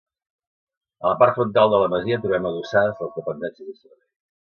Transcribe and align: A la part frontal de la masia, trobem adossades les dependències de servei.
A 1.03 1.11
la 1.11 1.19
part 1.19 1.37
frontal 1.37 1.71
de 1.75 1.83
la 1.83 1.91
masia, 1.93 2.19
trobem 2.25 2.51
adossades 2.53 3.07
les 3.07 3.17
dependències 3.23 3.73
de 3.73 3.79
servei. 3.87 4.07